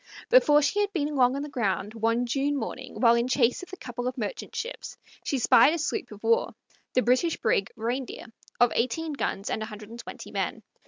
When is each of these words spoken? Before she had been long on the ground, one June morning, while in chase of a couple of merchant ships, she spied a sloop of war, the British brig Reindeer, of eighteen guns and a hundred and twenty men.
Before 0.31 0.63
she 0.63 0.79
had 0.81 0.91
been 0.93 1.13
long 1.15 1.35
on 1.35 1.43
the 1.43 1.47
ground, 1.47 1.93
one 1.93 2.25
June 2.25 2.57
morning, 2.57 2.99
while 2.99 3.13
in 3.13 3.27
chase 3.27 3.61
of 3.61 3.71
a 3.71 3.77
couple 3.77 4.07
of 4.07 4.17
merchant 4.17 4.55
ships, 4.55 4.97
she 5.23 5.37
spied 5.37 5.75
a 5.75 5.77
sloop 5.77 6.09
of 6.11 6.23
war, 6.23 6.55
the 6.95 7.03
British 7.03 7.37
brig 7.37 7.69
Reindeer, 7.75 8.25
of 8.59 8.71
eighteen 8.73 9.13
guns 9.13 9.51
and 9.51 9.61
a 9.61 9.67
hundred 9.67 9.91
and 9.91 9.99
twenty 9.99 10.31
men. 10.31 10.63